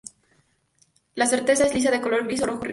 [1.13, 2.69] La corteza es lisa de color gris o rojo-gris.